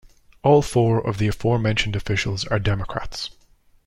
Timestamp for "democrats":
2.57-3.29